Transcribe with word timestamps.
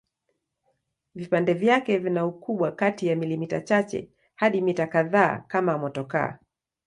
Vipande 1.15 1.53
vyake 1.53 1.97
vina 1.97 2.25
ukubwa 2.25 2.71
kati 2.71 3.07
ya 3.07 3.15
milimita 3.15 3.61
chache 3.61 4.09
hadi 4.35 4.61
mita 4.61 4.87
kadhaa 4.87 5.37
kama 5.47 5.77
motokaa. 5.77 6.37